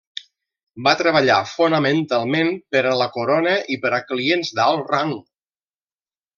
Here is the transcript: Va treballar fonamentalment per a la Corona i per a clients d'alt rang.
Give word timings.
Va 0.87 0.93
treballar 1.01 1.35
fonamentalment 1.49 2.51
per 2.75 2.83
a 2.93 2.95
la 3.03 3.09
Corona 3.19 3.55
i 3.77 3.79
per 3.87 3.95
a 3.99 4.03
clients 4.09 4.53
d'alt 4.61 4.93
rang. 4.97 5.17